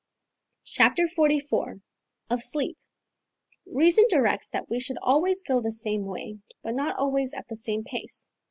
[0.65, 1.79] CHAPTER XLIV
[2.31, 2.75] OF SLEEP
[3.67, 7.55] Reason directs that we should always go the same way, but not always at the
[7.55, 8.31] same pace.